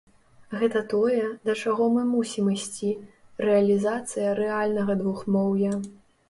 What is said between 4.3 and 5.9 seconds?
рэальнага двухмоўя.